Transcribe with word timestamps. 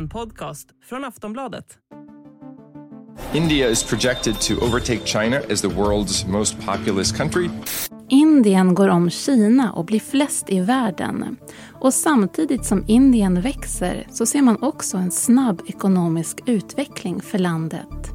En 0.00 0.08
podcast 0.08 0.68
från 0.84 1.04
Aftonbladet. 1.04 1.78
India 3.34 3.68
is 3.68 3.84
projected 3.84 4.40
to 4.40 4.54
overtake 4.66 5.00
China 5.04 5.40
as 5.50 5.62
the 5.62 5.68
world's 5.68 6.30
most 6.30 6.56
populous 6.66 7.12
country. 7.12 7.50
Indien 8.08 8.74
går 8.74 8.88
om 8.88 9.10
Kina 9.10 9.72
och 9.72 9.84
blir 9.84 10.00
flest 10.00 10.50
i 10.50 10.60
världen. 10.60 11.36
Och 11.72 11.94
samtidigt 11.94 12.64
som 12.64 12.84
Indien 12.86 13.40
växer 13.40 14.06
så 14.10 14.26
ser 14.26 14.42
man 14.42 14.62
också 14.62 14.96
en 14.96 15.10
snabb 15.10 15.62
ekonomisk 15.66 16.40
utveckling 16.46 17.22
för 17.22 17.38
landet. 17.38 18.10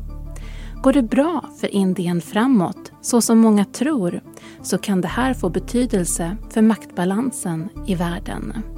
Går 0.83 0.93
det 0.93 1.03
bra 1.03 1.49
för 1.59 1.67
Indien 1.67 2.21
framåt, 2.21 2.91
så 3.01 3.21
som 3.21 3.37
många 3.37 3.65
tror, 3.65 4.21
så 4.61 4.77
kan 4.77 5.01
det 5.01 5.07
här 5.07 5.33
få 5.33 5.49
betydelse 5.49 6.37
för 6.49 6.61
maktbalansen 6.61 7.69
i 7.87 7.95
världen. 7.95 8.74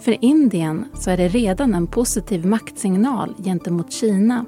För 0.00 0.24
Indien 0.24 0.84
så 0.94 1.10
är 1.10 1.16
det 1.16 1.28
redan 1.28 1.74
en 1.74 1.86
positiv 1.86 2.46
maktsignal 2.46 3.34
gentemot 3.44 3.92
Kina 3.92 4.44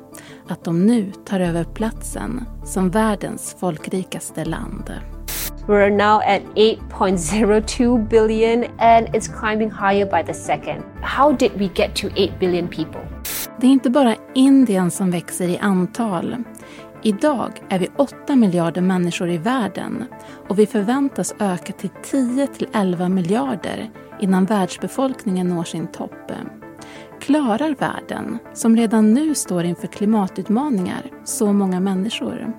att 0.48 0.64
de 0.64 0.86
nu 0.86 1.12
tar 1.24 1.40
över 1.40 1.64
platsen 1.64 2.44
som 2.64 2.90
världens 2.90 3.56
folkrikaste 3.60 4.44
land. 4.44 4.92
We're 5.66 5.90
now 5.90 6.20
at 6.20 6.42
8.02 6.56 8.08
billion 8.08 8.64
and 8.78 9.08
it's 9.08 9.40
climbing 9.40 9.70
higher 9.70 10.06
by 10.06 10.32
the 10.32 10.34
second. 10.34 10.82
How 11.02 11.32
did 11.32 11.52
we 11.56 11.70
get 11.74 11.96
to 11.96 12.06
8 12.06 12.38
billion 12.40 12.68
people? 12.68 13.00
Det 13.60 13.66
är 13.66 13.70
inte 13.70 13.90
bara 13.90 14.14
Indien 14.34 14.90
som 14.90 15.10
växer 15.10 15.48
i 15.48 15.58
antal. 15.58 16.36
Idag 17.02 17.50
är 17.68 17.78
vi 17.78 17.88
8 17.96 18.36
miljarder 18.36 18.80
människor 18.80 19.30
i 19.30 19.38
världen 19.38 20.04
och 20.48 20.58
vi 20.58 20.66
förväntas 20.66 21.34
öka 21.38 21.72
till 21.72 21.90
10 22.02 22.46
till 22.46 22.66
11 22.72 23.08
miljarder 23.08 23.90
innan 24.20 24.44
världsbefolkningen 24.44 25.48
når 25.48 25.64
sin 25.64 25.86
topp. 25.86 26.32
Klarar 27.20 27.74
världen, 27.74 28.38
som 28.54 28.76
redan 28.76 29.14
nu 29.14 29.34
står 29.34 29.64
inför 29.64 29.86
klimatutmaningar, 29.86 31.02
så 31.24 31.52
många 31.52 31.80
människor? 31.80 32.52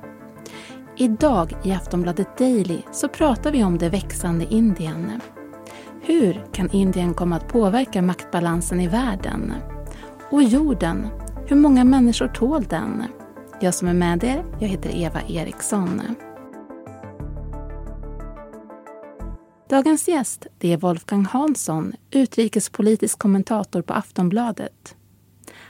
Idag 0.98 1.54
i 1.64 1.72
Aftonbladet 1.72 2.38
Daily 2.38 2.78
så 2.92 3.08
pratar 3.08 3.52
vi 3.52 3.64
om 3.64 3.78
det 3.78 3.90
växande 3.90 4.46
Indien. 4.50 5.22
Hur 6.02 6.46
kan 6.52 6.72
Indien 6.72 7.14
komma 7.14 7.36
att 7.36 7.48
påverka 7.48 8.02
maktbalansen 8.02 8.80
i 8.80 8.88
världen? 8.88 9.54
Och 10.32 10.44
jorden, 10.44 11.08
hur 11.48 11.56
många 11.56 11.84
människor 11.84 12.28
tål 12.28 12.64
den? 12.64 13.04
Jag 13.62 13.74
som 13.74 13.88
är 13.88 13.94
med 13.94 14.24
er, 14.24 14.44
jag 14.60 14.68
heter 14.68 14.96
Eva 14.96 15.22
Eriksson. 15.28 16.02
Dagens 19.70 20.08
gäst 20.08 20.48
det 20.58 20.74
är 20.74 20.78
Wolfgang 20.78 21.26
Hansson, 21.26 21.94
utrikespolitisk 22.12 23.20
kommentator 23.20 23.82
på 23.82 23.94
Aftonbladet. 23.94 24.96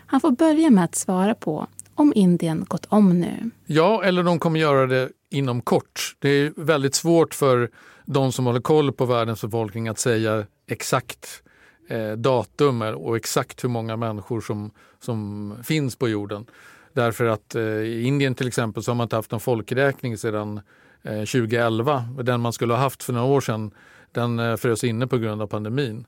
Han 0.06 0.22
får 0.22 0.32
börja 0.32 0.70
med 0.70 0.84
att 0.84 0.96
svara 0.96 1.36
på 1.36 1.68
om 1.96 2.14
Indien 2.16 2.66
gått 2.68 2.86
om 2.86 3.20
nu. 3.20 3.52
Ja, 3.66 4.04
eller 4.04 4.24
de 4.24 4.40
kommer 4.40 4.60
göra 4.60 4.88
det 4.88 5.10
inom 5.30 5.62
kort. 5.62 6.16
Det 6.20 6.30
är 6.30 6.54
väldigt 6.56 6.96
svårt 6.96 7.34
för 7.34 7.70
de 8.06 8.32
som 8.32 8.46
håller 8.46 8.62
koll 8.62 8.92
på 8.92 9.06
världens 9.06 9.42
befolkning 9.42 9.88
att 9.88 10.00
säga 10.00 10.46
exakt 10.68 11.44
eh, 11.90 12.12
datum 12.12 12.82
och 12.82 13.18
exakt 13.18 13.64
hur 13.64 13.70
många 13.70 13.96
människor 13.96 14.42
som, 14.42 14.72
som 15.00 15.56
finns 15.64 15.96
på 15.96 16.10
jorden. 16.10 16.46
Därför 16.94 17.26
att 17.26 17.56
eh, 17.56 17.64
i 17.64 18.04
Indien 18.04 18.36
till 18.36 18.48
exempel 18.48 18.84
så 18.84 18.92
har 18.92 18.96
man 18.96 19.06
inte 19.06 19.16
haft 19.16 19.32
någon 19.32 19.40
folkräkning 19.40 20.18
sedan 20.18 20.62
2011. 21.04 22.04
Den 22.24 22.42
man 22.42 22.54
skulle 22.54 22.74
ha 22.74 22.80
haft 22.80 23.04
för 23.04 23.14
några 23.14 23.28
år 23.28 23.42
sedan 23.42 23.72
den 24.12 24.40
eh, 24.40 24.56
frös 24.56 24.84
inne 24.84 25.08
på 25.08 25.18
grund 25.18 25.42
av 25.42 25.48
pandemin. 25.48 26.06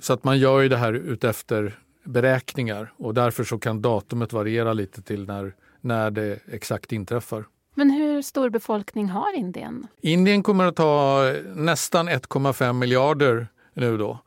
Så 0.00 0.12
att 0.12 0.24
man 0.24 0.38
gör 0.38 0.60
ju 0.60 0.68
det 0.68 0.76
här 0.76 0.92
utefter 0.92 1.78
beräkningar 2.04 2.92
och 2.96 3.14
därför 3.14 3.44
så 3.44 3.58
kan 3.58 3.82
datumet 3.82 4.32
variera 4.32 4.72
lite 4.72 5.02
till 5.02 5.26
när, 5.26 5.54
när 5.80 6.10
det 6.10 6.38
exakt 6.52 6.92
inträffar. 6.92 7.44
Men 7.74 7.90
hur 7.90 8.22
stor 8.22 8.50
befolkning 8.50 9.08
har 9.08 9.36
Indien? 9.36 9.86
Indien 10.00 10.42
kommer 10.42 10.64
att 10.64 10.78
ha 10.78 11.32
nästan 11.54 12.08
1,5 12.08 12.72
miljarder 12.72 13.48
nu 13.74 13.96
då. 13.96 14.18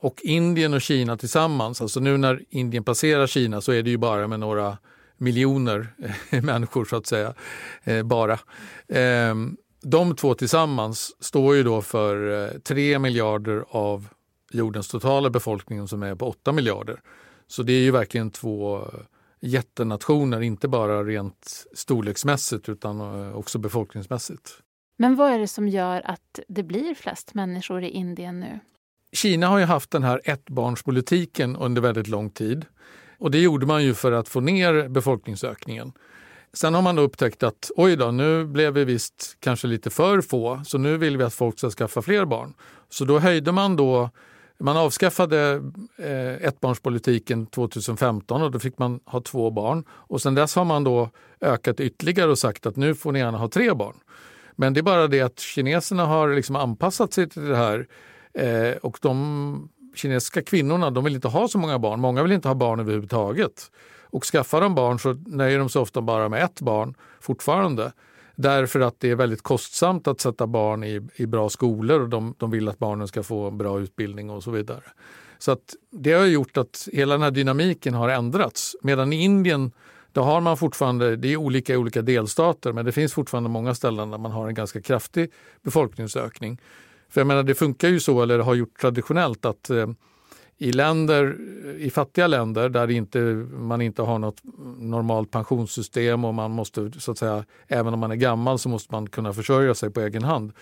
Och 0.00 0.20
Indien 0.22 0.74
och 0.74 0.82
Kina 0.82 1.16
tillsammans, 1.16 1.80
alltså 1.80 2.00
nu 2.00 2.16
när 2.16 2.44
Indien 2.48 2.84
passerar 2.84 3.26
Kina 3.26 3.60
så 3.60 3.72
är 3.72 3.82
det 3.82 3.90
ju 3.90 3.96
bara 3.96 4.28
med 4.28 4.40
några 4.40 4.78
miljoner 5.16 5.88
människor 6.42 6.84
så 6.84 6.96
att 6.96 7.06
säga. 7.06 7.34
Eh, 7.84 8.02
bara. 8.02 8.38
Ehm, 8.88 9.56
de 9.82 10.16
två 10.16 10.34
tillsammans 10.34 11.24
står 11.24 11.56
ju 11.56 11.62
då 11.62 11.82
för 11.82 12.48
3 12.58 12.92
eh, 12.92 12.98
miljarder 12.98 13.64
av 13.68 14.08
jordens 14.50 14.88
totala 14.88 15.30
befolkning 15.30 15.88
som 15.88 16.02
är 16.02 16.14
på 16.14 16.28
8 16.28 16.52
miljarder. 16.52 17.00
Så 17.46 17.62
det 17.62 17.72
är 17.72 17.80
ju 17.80 17.90
verkligen 17.90 18.30
två 18.30 18.84
jättenationer, 19.40 20.40
inte 20.40 20.68
bara 20.68 21.04
rent 21.04 21.66
storleksmässigt 21.72 22.68
utan 22.68 23.00
eh, 23.00 23.36
också 23.36 23.58
befolkningsmässigt. 23.58 24.50
Men 24.98 25.16
vad 25.16 25.32
är 25.32 25.38
det 25.38 25.48
som 25.48 25.68
gör 25.68 26.02
att 26.04 26.40
det 26.48 26.62
blir 26.62 26.94
flest 26.94 27.34
människor 27.34 27.82
i 27.82 27.88
Indien 27.88 28.40
nu? 28.40 28.60
Kina 29.12 29.46
har 29.46 29.58
ju 29.58 29.64
haft 29.64 29.90
den 29.90 30.02
här 30.02 30.20
ettbarnspolitiken 30.24 31.56
under 31.56 31.82
väldigt 31.82 32.08
lång 32.08 32.30
tid. 32.30 32.64
Och 33.18 33.30
det 33.30 33.38
gjorde 33.38 33.66
man 33.66 33.84
ju 33.84 33.94
för 33.94 34.12
att 34.12 34.28
få 34.28 34.40
ner 34.40 34.88
befolkningsökningen. 34.88 35.92
Sen 36.52 36.74
har 36.74 36.82
man 36.82 36.98
upptäckt 36.98 37.42
att 37.42 37.70
oj 37.76 37.96
då, 37.96 38.10
nu 38.10 38.44
blev 38.44 38.74
vi 38.74 38.84
visst 38.84 39.36
kanske 39.40 39.66
lite 39.66 39.90
för 39.90 40.20
få, 40.20 40.62
så 40.64 40.78
nu 40.78 40.96
vill 40.96 41.16
vi 41.16 41.24
att 41.24 41.34
folk 41.34 41.58
ska 41.58 41.70
skaffa 41.70 42.02
fler 42.02 42.24
barn. 42.24 42.54
Så 42.88 43.04
då 43.04 43.18
höjde 43.18 43.52
man 43.52 43.76
då 43.76 44.10
man 44.58 44.76
avskaffade 44.76 45.62
eh, 45.98 46.46
ettbarnspolitiken 46.46 47.46
2015 47.46 48.42
och 48.42 48.50
då 48.50 48.58
fick 48.58 48.78
man 48.78 49.00
ha 49.04 49.20
två 49.20 49.50
barn. 49.50 49.84
Och 49.88 50.22
sen 50.22 50.34
dess 50.34 50.54
har 50.54 50.64
man 50.64 50.84
då 50.84 51.10
ökat 51.40 51.80
ytterligare 51.80 52.30
och 52.30 52.38
sagt 52.38 52.66
att 52.66 52.76
nu 52.76 52.94
får 52.94 53.12
ni 53.12 53.18
gärna 53.18 53.38
ha 53.38 53.48
tre 53.48 53.74
barn. 53.74 53.96
Men 54.52 54.74
det 54.74 54.80
är 54.80 54.82
bara 54.82 55.06
det 55.06 55.20
att 55.20 55.40
kineserna 55.40 56.06
har 56.06 56.34
liksom 56.34 56.56
anpassat 56.56 57.12
sig 57.12 57.28
till 57.28 57.44
det 57.44 57.56
här 57.56 57.86
eh, 58.34 58.76
och 58.76 58.98
de 59.02 59.68
kinesiska 59.96 60.42
kvinnorna 60.42 60.90
de 60.90 61.04
vill 61.04 61.14
inte 61.14 61.28
ha 61.28 61.48
så 61.48 61.58
många 61.58 61.78
barn. 61.78 62.00
Många 62.00 62.22
vill 62.22 62.32
inte 62.32 62.48
ha 62.48 62.54
barn 62.54 62.80
överhuvudtaget. 62.80 63.70
Och 64.02 64.24
skaffar 64.24 64.60
de 64.60 64.74
barn 64.74 64.98
så 64.98 65.12
nöjer 65.12 65.58
de 65.58 65.68
sig 65.68 65.82
ofta 65.82 66.00
bara 66.00 66.28
med 66.28 66.44
ett 66.44 66.60
barn 66.60 66.94
fortfarande. 67.20 67.92
Därför 68.34 68.80
att 68.80 69.00
det 69.00 69.10
är 69.10 69.14
väldigt 69.14 69.42
kostsamt 69.42 70.08
att 70.08 70.20
sätta 70.20 70.46
barn 70.46 70.84
i, 70.84 71.08
i 71.14 71.26
bra 71.26 71.48
skolor 71.48 72.00
och 72.00 72.08
de, 72.08 72.34
de 72.38 72.50
vill 72.50 72.68
att 72.68 72.78
barnen 72.78 73.08
ska 73.08 73.22
få 73.22 73.50
bra 73.50 73.80
utbildning 73.80 74.30
och 74.30 74.42
så 74.42 74.50
vidare. 74.50 74.82
Så 75.38 75.52
att 75.52 75.74
det 75.90 76.12
har 76.12 76.26
gjort 76.26 76.56
att 76.56 76.88
hela 76.92 77.14
den 77.14 77.22
här 77.22 77.30
dynamiken 77.30 77.94
har 77.94 78.08
ändrats. 78.08 78.76
Medan 78.82 79.12
i 79.12 79.22
Indien 79.22 79.72
då 80.12 80.22
har 80.22 80.40
man 80.40 80.56
fortfarande, 80.56 81.16
det 81.16 81.32
är 81.32 81.36
olika 81.36 81.74
i 81.74 81.76
olika 81.76 82.02
delstater, 82.02 82.72
men 82.72 82.84
det 82.84 82.92
finns 82.92 83.12
fortfarande 83.12 83.50
många 83.50 83.74
ställen 83.74 84.10
där 84.10 84.18
man 84.18 84.32
har 84.32 84.48
en 84.48 84.54
ganska 84.54 84.80
kraftig 84.82 85.32
befolkningsökning. 85.62 86.60
För 87.08 87.20
jag 87.20 87.26
menar, 87.26 87.42
det 87.42 87.54
funkar 87.54 87.88
ju 87.88 88.00
så, 88.00 88.22
eller 88.22 88.38
har 88.38 88.54
gjort 88.54 88.80
traditionellt, 88.80 89.44
att 89.44 89.70
eh, 89.70 89.86
i 90.58 90.72
länder, 90.72 91.36
i 91.78 91.90
fattiga 91.90 92.26
länder 92.26 92.68
där 92.68 92.90
inte, 92.90 93.18
man 93.58 93.80
inte 93.80 94.02
har 94.02 94.18
något 94.18 94.40
normalt 94.78 95.30
pensionssystem 95.30 96.24
och 96.24 96.34
man 96.34 96.50
måste, 96.50 96.92
så 96.98 97.12
att 97.12 97.18
säga, 97.18 97.44
även 97.68 97.94
om 97.94 98.00
man 98.00 98.10
är 98.10 98.16
gammal 98.16 98.58
så 98.58 98.68
måste 98.68 98.94
man 98.94 99.06
kunna 99.06 99.32
försörja 99.32 99.74
sig 99.74 99.90
på 99.90 100.00
egen 100.00 100.24
hand. 100.24 100.52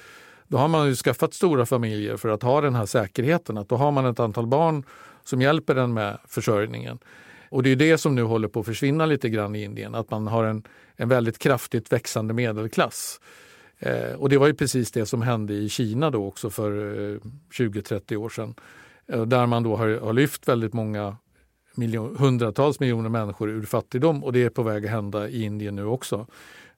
Då 0.48 0.58
har 0.58 0.68
man 0.68 0.86
ju 0.86 0.94
skaffat 0.94 1.34
stora 1.34 1.66
familjer 1.66 2.16
för 2.16 2.28
att 2.28 2.42
ha 2.42 2.60
den 2.60 2.74
här 2.74 2.86
säkerheten, 2.86 3.58
att 3.58 3.68
då 3.68 3.76
har 3.76 3.90
man 3.90 4.06
ett 4.06 4.20
antal 4.20 4.46
barn 4.46 4.84
som 5.24 5.42
hjälper 5.42 5.74
den 5.74 5.94
med 5.94 6.18
försörjningen. 6.28 6.98
Och 7.50 7.62
det 7.62 7.70
är 7.70 7.76
det 7.76 7.98
som 7.98 8.14
nu 8.14 8.22
håller 8.22 8.48
på 8.48 8.60
att 8.60 8.66
försvinna 8.66 9.06
lite 9.06 9.28
grann 9.28 9.54
i 9.54 9.62
Indien, 9.62 9.94
att 9.94 10.10
man 10.10 10.26
har 10.26 10.44
en, 10.44 10.62
en 10.96 11.08
väldigt 11.08 11.38
kraftigt 11.38 11.92
växande 11.92 12.34
medelklass. 12.34 13.20
Eh, 13.78 14.12
och 14.12 14.28
det 14.28 14.38
var 14.38 14.46
ju 14.46 14.54
precis 14.54 14.92
det 14.92 15.06
som 15.06 15.22
hände 15.22 15.54
i 15.54 15.68
Kina 15.68 16.10
då 16.10 16.26
också 16.26 16.50
för 16.50 16.70
eh, 17.14 17.18
20-30 17.58 18.16
år 18.16 18.28
sedan. 18.28 18.54
Eh, 19.06 19.22
där 19.22 19.46
man 19.46 19.62
då 19.62 19.76
har, 19.76 20.00
har 20.00 20.12
lyft 20.12 20.48
väldigt 20.48 20.72
många 20.72 21.16
miljon, 21.74 22.16
hundratals 22.16 22.80
miljoner 22.80 23.08
människor 23.08 23.50
ur 23.50 23.62
fattigdom 23.62 24.24
och 24.24 24.32
det 24.32 24.42
är 24.42 24.50
på 24.50 24.62
väg 24.62 24.84
att 24.84 24.90
hända 24.90 25.28
i 25.28 25.42
Indien 25.42 25.76
nu 25.76 25.84
också. 25.84 26.26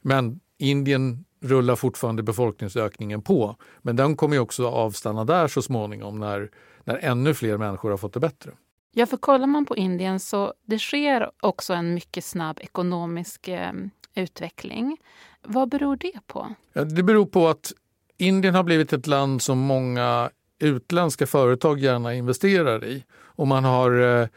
Men 0.01 0.41
Indien 0.59 1.25
rullar 1.43 1.77
fortfarande 1.77 2.23
befolkningsökningen 2.23 3.23
på. 3.23 3.57
Men 3.83 3.97
den 3.97 4.17
kommer 4.17 4.39
också 4.39 4.67
avstanna 4.67 5.25
där 5.25 5.49
så 5.49 5.63
småningom 5.63 6.21
när, 6.21 6.51
när 6.85 6.99
ännu 7.03 7.35
fler 7.35 7.57
människor 7.57 7.91
har 7.91 7.97
fått 7.97 8.13
det 8.13 8.21
bättre. 8.21 8.51
Ja, 8.99 9.07
för 9.07 9.17
kollar 9.17 9.47
man 9.47 9.67
på 9.67 9.77
Indien 9.77 10.21
så 10.21 10.55
det 10.67 10.79
sker 10.79 11.31
också 11.41 11.75
en 11.75 11.95
mycket 11.95 12.25
snabb 12.25 12.59
ekonomisk 12.61 13.49
eh, 13.49 13.73
utveckling. 14.15 14.97
Vad 15.43 15.69
beror 15.69 15.97
det 15.97 16.21
på? 16.27 16.55
Ja, 16.73 16.85
det 16.85 17.03
beror 17.03 17.27
på 17.27 17.49
att 17.49 17.73
Indien 18.17 18.55
har 18.55 18.63
blivit 18.63 18.93
ett 18.93 19.07
land 19.07 19.43
som 19.43 19.59
många 19.59 20.31
utländska 20.59 21.27
företag 21.27 21.79
gärna 21.79 22.15
investerar 22.15 22.85
i. 22.85 23.05
Och 23.13 23.47
man 23.47 23.65
har 23.65 24.21
eh, 24.21 24.29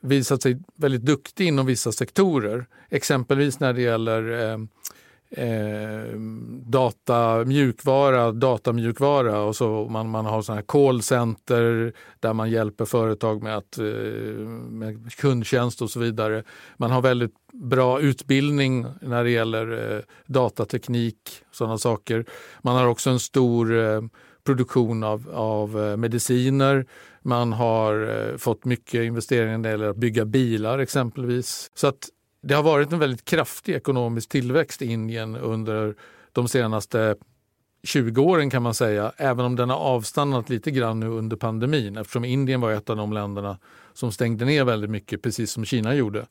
visat 0.00 0.42
sig 0.42 0.58
väldigt 0.74 1.02
duktig 1.02 1.46
inom 1.46 1.66
vissa 1.66 1.92
sektorer. 1.92 2.66
Exempelvis 2.88 3.60
när 3.60 3.72
det 3.72 3.82
gäller 3.82 4.50
eh, 4.52 4.58
eh, 5.30 6.18
data, 6.66 7.44
mjukvara, 7.44 8.32
datamjukvara 8.32 9.40
och 9.40 9.56
så 9.56 9.88
man, 9.90 10.10
man 10.10 10.26
har 10.26 10.42
sådana 10.42 10.60
här 10.60 10.66
callcenter 10.66 11.92
där 12.20 12.32
man 12.32 12.50
hjälper 12.50 12.84
företag 12.84 13.42
med, 13.42 13.56
att, 13.56 13.78
eh, 13.78 13.84
med 14.68 15.12
kundtjänst 15.12 15.82
och 15.82 15.90
så 15.90 16.00
vidare. 16.00 16.44
Man 16.76 16.90
har 16.90 17.02
väldigt 17.02 17.34
bra 17.52 18.00
utbildning 18.00 18.86
när 19.00 19.24
det 19.24 19.30
gäller 19.30 19.96
eh, 19.96 20.02
datateknik, 20.26 21.16
sådana 21.50 21.78
saker. 21.78 22.24
Man 22.62 22.76
har 22.76 22.86
också 22.86 23.10
en 23.10 23.20
stor 23.20 23.78
eh, 23.78 24.00
produktion 24.44 25.04
av, 25.04 25.30
av 25.34 25.84
eh, 25.84 25.96
mediciner. 25.96 26.86
Man 27.22 27.52
har 27.52 28.08
eh, 28.08 28.36
fått 28.36 28.64
mycket 28.64 29.04
investeringar 29.04 29.58
när 29.58 29.68
det 29.68 29.70
gäller 29.70 29.88
att 29.90 29.96
bygga 29.96 30.24
bilar 30.24 30.78
exempelvis. 30.78 31.70
Så 31.74 31.86
att 31.86 32.08
det 32.40 32.54
har 32.54 32.62
varit 32.62 32.92
en 32.92 32.98
väldigt 32.98 33.24
kraftig 33.24 33.74
ekonomisk 33.74 34.28
tillväxt 34.28 34.82
i 34.82 34.86
Indien 34.86 35.36
under 35.36 35.94
de 36.32 36.48
senaste 36.48 37.16
20 37.82 38.22
åren 38.22 38.50
kan 38.50 38.62
man 38.62 38.74
säga, 38.74 39.12
även 39.16 39.44
om 39.44 39.56
den 39.56 39.70
har 39.70 39.76
avstannat 39.76 40.48
lite 40.48 40.70
grann 40.70 41.00
nu 41.00 41.06
under 41.06 41.36
pandemin 41.36 41.96
eftersom 41.96 42.24
Indien 42.24 42.60
var 42.60 42.72
ett 42.72 42.90
av 42.90 42.96
de 42.96 43.12
länderna 43.12 43.58
som 43.92 44.12
stängde 44.12 44.44
ner 44.44 44.64
väldigt 44.64 44.90
mycket, 44.90 45.22
precis 45.22 45.50
som 45.50 45.64
Kina 45.64 45.94
gjorde. 45.94 46.26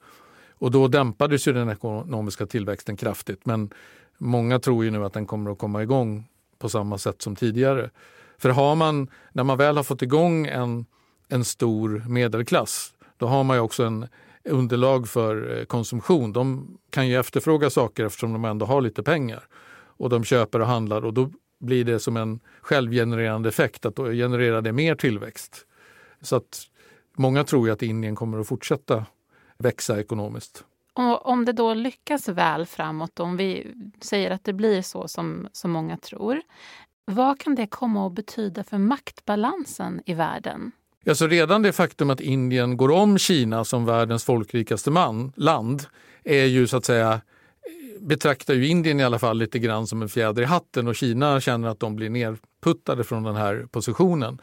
Och 0.51 0.71
då 0.71 0.87
dämpades 0.87 1.47
ju 1.47 1.53
den 1.53 1.69
ekonomiska 1.69 2.45
tillväxten 2.45 2.97
kraftigt 2.97 3.45
men 3.45 3.69
många 4.17 4.59
tror 4.59 4.85
ju 4.85 4.91
nu 4.91 5.05
att 5.05 5.13
den 5.13 5.25
kommer 5.25 5.51
att 5.51 5.57
komma 5.57 5.83
igång 5.83 6.27
på 6.59 6.69
samma 6.69 6.97
sätt 6.97 7.21
som 7.21 7.35
tidigare. 7.35 7.89
För 8.37 8.49
har 8.49 8.75
man, 8.75 9.07
när 9.31 9.43
man 9.43 9.57
väl 9.57 9.77
har 9.77 9.83
fått 9.83 10.01
igång 10.01 10.47
en, 10.47 10.85
en 11.27 11.45
stor 11.45 12.03
medelklass, 12.07 12.93
då 13.17 13.27
har 13.27 13.43
man 13.43 13.57
ju 13.57 13.61
också 13.61 13.83
en 13.83 14.07
underlag 14.49 15.07
för 15.07 15.57
eh, 15.57 15.65
konsumtion. 15.65 16.33
De 16.33 16.77
kan 16.89 17.07
ju 17.07 17.19
efterfråga 17.19 17.69
saker 17.69 18.05
eftersom 18.05 18.33
de 18.33 18.45
ändå 18.45 18.65
har 18.65 18.81
lite 18.81 19.03
pengar. 19.03 19.43
Och 19.97 20.09
de 20.09 20.23
köper 20.23 20.59
och 20.59 20.67
handlar 20.67 21.05
och 21.05 21.13
då 21.13 21.31
blir 21.59 21.85
det 21.85 21.99
som 21.99 22.17
en 22.17 22.39
självgenererande 22.61 23.49
effekt 23.49 23.85
att 23.85 23.95
då 23.95 24.11
genererar 24.11 24.61
det 24.61 24.71
mer 24.71 24.95
tillväxt. 24.95 25.65
Så 26.21 26.35
att 26.35 26.61
många 27.17 27.43
tror 27.43 27.67
ju 27.67 27.73
att 27.73 27.81
Indien 27.81 28.15
kommer 28.15 28.39
att 28.39 28.47
fortsätta 28.47 29.05
växa 29.57 29.99
ekonomiskt. 29.99 30.63
Och 30.93 31.25
om 31.25 31.45
det 31.45 31.53
då 31.53 31.73
lyckas 31.73 32.29
väl 32.29 32.65
framåt, 32.65 33.19
om 33.19 33.37
vi 33.37 33.73
säger 34.01 34.31
att 34.31 34.43
det 34.43 34.53
blir 34.53 34.81
så 34.81 35.07
som, 35.07 35.47
som 35.51 35.71
många 35.71 35.97
tror, 35.97 36.41
vad 37.05 37.39
kan 37.39 37.55
det 37.55 37.67
komma 37.67 38.07
att 38.07 38.13
betyda 38.13 38.63
för 38.63 38.77
maktbalansen 38.77 40.01
i 40.05 40.13
världen? 40.13 40.71
Alltså 41.07 41.27
redan 41.27 41.61
det 41.61 41.73
faktum 41.73 42.09
att 42.09 42.21
Indien 42.21 42.77
går 42.77 42.91
om 42.91 43.17
Kina 43.17 43.65
som 43.65 43.85
världens 43.85 44.23
folkrikaste 44.23 44.91
man, 44.91 45.31
land 45.35 45.85
är 46.23 46.45
ju 46.45 46.67
så 46.67 46.77
att 46.77 46.85
säga 46.85 47.21
betraktar 47.99 48.53
ju 48.53 48.67
Indien 48.67 48.99
i 48.99 49.03
alla 49.03 49.19
fall 49.19 49.37
lite 49.37 49.59
grann 49.59 49.87
som 49.87 50.01
en 50.01 50.09
fjäder 50.09 50.41
i 50.41 50.45
hatten 50.45 50.87
och 50.87 50.95
Kina 50.95 51.41
känner 51.41 51.67
att 51.67 51.79
de 51.79 51.95
blir 51.95 52.09
nerputtade 52.09 53.03
från 53.03 53.23
den 53.23 53.35
här 53.35 53.67
positionen. 53.71 54.41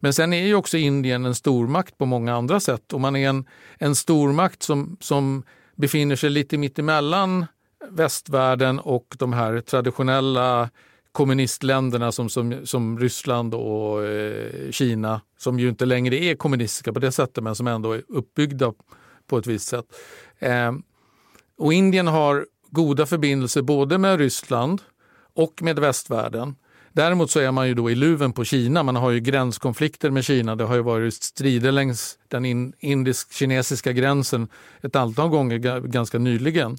Men 0.00 0.12
sen 0.12 0.32
är 0.32 0.46
ju 0.46 0.54
också 0.54 0.76
Indien 0.76 1.24
en 1.24 1.34
stormakt 1.34 1.98
på 1.98 2.06
många 2.06 2.34
andra 2.34 2.60
sätt 2.60 2.92
och 2.92 3.00
man 3.00 3.16
är 3.16 3.28
en, 3.28 3.44
en 3.78 3.94
stormakt 3.94 4.62
som, 4.62 4.96
som 5.00 5.42
befinner 5.76 6.16
sig 6.16 6.30
lite 6.30 6.58
mittemellan 6.58 7.46
västvärlden 7.90 8.78
och 8.78 9.16
de 9.18 9.32
här 9.32 9.60
traditionella 9.60 10.70
kommunistländerna 11.14 12.12
som, 12.12 12.28
som, 12.28 12.66
som 12.66 12.98
Ryssland 12.98 13.54
och 13.54 14.04
eh, 14.04 14.70
Kina, 14.70 15.20
som 15.38 15.58
ju 15.58 15.68
inte 15.68 15.86
längre 15.86 16.16
är 16.16 16.34
kommunistiska 16.34 16.92
på 16.92 16.98
det 16.98 17.12
sättet 17.12 17.44
men 17.44 17.54
som 17.54 17.66
ändå 17.66 17.92
är 17.92 18.02
uppbyggda 18.08 18.72
på 19.26 19.38
ett 19.38 19.46
visst 19.46 19.68
sätt. 19.68 19.84
Eh, 20.38 20.72
och 21.58 21.72
Indien 21.72 22.06
har 22.06 22.46
goda 22.70 23.06
förbindelser 23.06 23.62
både 23.62 23.98
med 23.98 24.18
Ryssland 24.18 24.82
och 25.34 25.62
med 25.62 25.78
västvärlden. 25.78 26.56
Däremot 26.92 27.30
så 27.30 27.40
är 27.40 27.52
man 27.52 27.68
ju 27.68 27.74
då 27.74 27.90
i 27.90 27.94
luven 27.94 28.32
på 28.32 28.44
Kina. 28.44 28.82
Man 28.82 28.96
har 28.96 29.10
ju 29.10 29.20
gränskonflikter 29.20 30.10
med 30.10 30.24
Kina. 30.24 30.56
Det 30.56 30.64
har 30.64 30.74
ju 30.74 30.82
varit 30.82 31.14
strider 31.14 31.72
längs 31.72 32.18
den 32.28 32.72
indisk-kinesiska 32.78 33.92
gränsen 33.92 34.48
ett 34.82 34.96
antal 34.96 35.28
gånger 35.28 35.80
ganska 35.80 36.18
nyligen. 36.18 36.78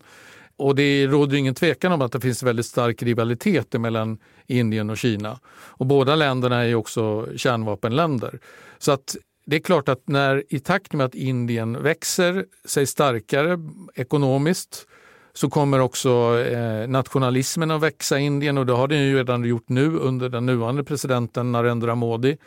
Och 0.58 0.76
det 0.76 1.08
råder 1.08 1.38
ingen 1.38 1.56
tvekan 1.56 1.92
om 1.92 2.02
att 2.02 2.12
det 2.12 2.20
finns 2.20 2.44
väldigt 2.44 2.66
stark 2.66 3.04
rivalitet 3.04 3.74
mellan 3.74 4.18
Indien 4.48 4.90
och 4.90 4.98
Kina. 4.98 5.40
Och 5.54 5.86
båda 5.86 6.16
länderna 6.16 6.66
är 6.66 6.76
också 6.76 7.28
kärnvapenländer. 7.38 8.40
Så 8.78 8.92
att 8.92 9.16
det 9.46 9.56
är 9.56 9.60
klart 9.60 9.90
att 9.90 10.08
när 10.08 10.44
i 10.50 10.60
takt 10.60 10.94
med 10.94 11.06
att 11.06 11.16
Indien 11.16 11.84
växer 11.84 12.46
sig 12.66 12.86
starkare 12.86 13.60
ekonomiskt 13.96 14.88
så 15.34 15.50
kommer 15.50 15.80
också 15.80 16.40
eh, 16.40 16.88
nationalismen 16.88 17.72
att 17.72 17.82
växa 17.82 18.20
i 18.20 18.24
Indien 18.24 18.58
och 18.58 18.66
det 18.66 18.74
har 18.74 18.88
den 18.88 19.00
ju 19.00 19.18
redan 19.18 19.44
gjort 19.44 19.70
nu 19.70 19.98
under 19.98 20.30
den 20.30 20.46
nuvarande 20.46 20.84
presidenten 20.84 21.52
Narendra 21.52 21.96
Modi. 21.96 22.38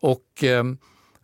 Och 0.00 0.44
eh, 0.44 0.64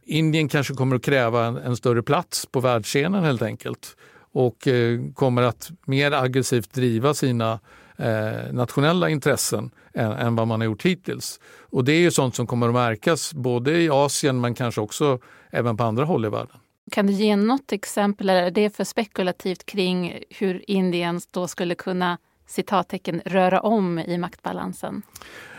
Indien 0.06 0.48
kanske 0.48 0.74
kommer 0.74 0.96
att 0.96 1.04
kräva 1.04 1.44
en, 1.44 1.56
en, 1.56 1.76
större 1.76 2.02
plats 2.02 2.46
på 2.46 2.60
världsscenen 2.60 3.24
helt 3.24 3.42
enkelt 3.42 3.96
och 4.34 4.68
eh, 4.68 5.00
kommer 5.14 5.42
att 5.42 5.70
mer 5.84 6.12
aggressivt 6.12 6.72
driva 6.72 7.14
sina 7.14 7.60
eh, 7.96 8.52
nationella 8.52 9.08
intressen 9.08 9.70
än, 9.92 10.12
än, 10.12 10.36
vad 10.36 10.48
man 10.48 10.60
har 10.60 10.64
gjort 10.64 10.82
hittills. 10.82 11.40
Och 11.60 11.84
det 11.84 11.92
är 11.92 12.00
ju 12.00 12.10
sånt 12.10 12.34
som 12.34 12.46
kommer 12.46 12.68
att 12.68 12.74
märkas 12.74 13.34
både 13.34 13.80
i 13.80 13.90
Asien 13.90 14.40
men 14.40 14.54
kanske 14.54 14.80
också 14.80 15.18
även 15.50 15.76
på 15.76 15.84
andra 15.84 16.04
håll 16.04 16.24
i 16.24 16.28
världen. 16.28 16.56
Kan 16.90 17.06
du 17.06 17.12
ge 17.12 17.36
något 17.36 17.72
exempel, 17.72 18.28
eller 18.28 18.42
är 18.42 18.50
det 18.50 18.76
för 18.76 18.84
spekulativt 18.84 19.66
kring 19.66 20.18
hur 20.30 20.70
Indien 20.70 21.20
då 21.30 21.48
skulle 21.48 21.74
kunna 21.74 22.18
citattecken 22.46 23.22
röra 23.24 23.60
om 23.60 23.98
i 23.98 24.18
maktbalansen? 24.18 25.02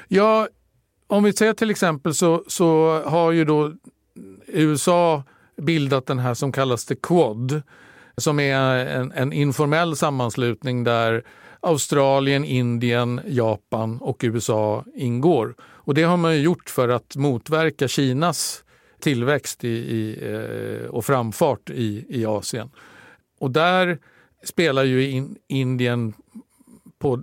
Ja, 0.08 0.48
om 1.08 1.24
vi 1.24 1.34
säger 1.34 1.54
till 1.54 1.72
exempel 1.72 2.14
så, 2.14 2.44
så 2.48 3.02
har 3.06 3.32
ju 3.32 3.46
då 3.46 3.74
USA 4.48 5.24
bildat 5.58 6.06
den 6.06 6.20
här 6.20 6.34
som 6.34 6.52
kallas 6.52 6.86
the 6.86 6.96
Quad 6.96 7.62
som 8.18 8.40
är 8.40 8.86
en, 8.86 9.12
en 9.12 9.34
informell 9.34 9.96
sammanslutning 9.96 10.84
där 10.84 11.24
Australien, 11.60 12.46
Indien, 12.46 13.22
Japan 13.28 13.98
och 14.02 14.22
USA 14.24 14.84
ingår. 14.96 15.56
Och 15.62 15.94
det 15.94 16.04
har 16.04 16.18
man 16.18 16.42
gjort 16.42 16.70
för 16.70 16.90
att 16.90 17.16
motverka 17.16 17.88
Kinas 17.88 18.64
tillväxt 19.00 19.64
i, 19.64 19.68
i, 19.68 20.18
eh, 20.32 20.90
och 20.90 21.06
framfart 21.06 21.70
i, 21.70 22.06
i 22.10 22.26
Asien. 22.26 22.70
Och 23.40 23.52
där 23.52 24.00
spelar 24.44 24.84
ju 24.84 25.10
in, 25.10 25.36
Indien 25.48 26.14
på 27.00 27.22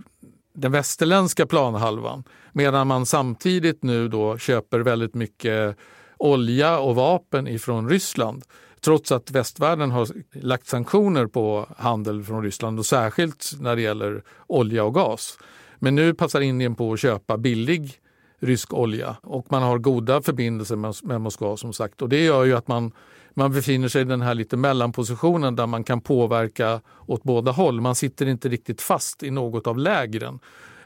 den 0.54 0.72
västerländska 0.72 1.46
planhalvan 1.46 2.24
medan 2.52 2.86
man 2.86 3.06
samtidigt 3.06 3.82
nu 3.82 4.08
då 4.08 4.38
köper 4.38 4.80
väldigt 4.80 5.14
mycket 5.14 5.76
olja 6.16 6.78
och 6.78 6.94
vapen 6.94 7.48
ifrån 7.48 7.88
Ryssland 7.88 8.44
trots 8.84 9.12
att 9.12 9.30
västvärlden 9.30 9.90
har 9.90 10.08
lagt 10.32 10.66
sanktioner 10.66 11.26
på 11.26 11.66
handel 11.76 12.24
från 12.24 12.42
Ryssland 12.42 12.78
och 12.78 12.86
särskilt 12.86 13.52
när 13.60 13.76
det 13.76 13.82
gäller 13.82 14.22
olja 14.46 14.84
och 14.84 14.94
gas. 14.94 15.38
Men 15.78 15.94
nu 15.94 16.14
passar 16.14 16.40
Indien 16.40 16.74
på 16.74 16.92
att 16.92 17.00
köpa 17.00 17.36
billig 17.36 17.92
rysk 18.40 18.74
olja 18.74 19.16
och 19.22 19.46
man 19.50 19.62
har 19.62 19.78
goda 19.78 20.22
förbindelser 20.22 20.76
med, 20.76 20.94
med 21.02 21.20
Moskva 21.20 21.56
som 21.56 21.72
sagt 21.72 22.02
och 22.02 22.08
det 22.08 22.24
gör 22.24 22.44
ju 22.44 22.56
att 22.56 22.68
man 22.68 22.92
man 23.34 23.52
befinner 23.52 23.88
sig 23.88 24.02
i 24.02 24.04
den 24.04 24.22
här 24.22 24.34
lite 24.34 24.56
mellanpositionen 24.56 25.56
där 25.56 25.66
man 25.66 25.84
kan 25.84 26.00
påverka 26.00 26.80
åt 27.06 27.22
båda 27.22 27.50
håll. 27.50 27.80
Man 27.80 27.94
sitter 27.94 28.26
inte 28.26 28.48
riktigt 28.48 28.80
fast 28.80 29.22
i 29.22 29.30
något 29.30 29.66
av 29.66 29.78
lägren. 29.78 30.38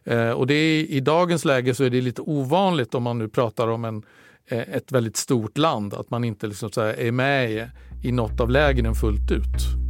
Eh, 0.05 0.31
och 0.31 0.47
det 0.47 0.55
är, 0.55 0.85
I 0.85 1.01
dagens 1.01 1.45
läge 1.45 1.75
så 1.75 1.85
är 1.85 1.91
det 1.91 2.01
lite 2.01 2.23
ovanligt 2.23 2.95
om 2.95 3.03
man 3.03 3.19
nu 3.19 3.29
pratar 3.29 3.69
om 3.69 3.85
en, 3.85 4.03
ett 4.49 4.93
väldigt 4.93 5.17
stort 5.17 5.59
land 5.59 5.95
att 5.95 6.11
man 6.11 6.25
inte 6.25 6.47
liksom 6.47 6.71
så 6.71 6.81
är 6.81 7.13
med 7.13 7.51
i, 7.51 7.67
i 8.03 8.13
något 8.13 8.41
av 8.41 8.51
lägren 8.51 8.95
fullt 8.95 9.31
ut. 9.31 9.87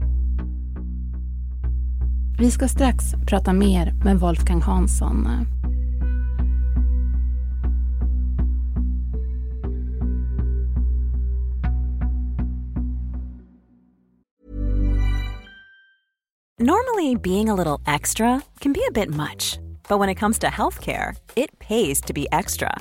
Vi 2.38 2.50
ska 2.50 2.68
strax 2.68 3.04
prata 3.26 3.52
mer 3.52 3.92
med 4.04 4.20
Wolfgang 4.20 4.62
Hansson. 4.62 5.28
Normally 16.58 17.16
being 17.16 17.48
a 17.48 17.54
little 17.54 17.94
extra 17.94 18.40
can 18.60 18.72
be 18.72 18.80
a 18.88 18.92
bit 18.92 19.10
much, 19.10 19.58
but 19.88 19.98
when 19.98 20.08
it 20.08 20.18
comes 20.18 20.38
to 20.38 20.46
healthcare, 20.46 21.14
it 21.36 21.58
pays 21.58 22.00
to 22.00 22.14
be 22.14 22.26
extra. 22.32 22.80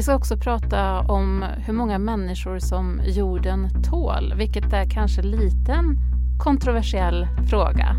Vi 0.00 0.04
ska 0.04 0.14
också 0.14 0.36
prata 0.36 1.00
om 1.00 1.44
hur 1.66 1.72
många 1.72 1.98
människor 1.98 2.58
som 2.58 3.00
jorden 3.06 3.68
tål, 3.90 4.34
vilket 4.36 4.72
är 4.72 4.90
kanske 4.90 5.22
lite 5.22 5.72
en 5.72 5.96
kontroversiell 6.44 7.26
fråga. 7.50 7.96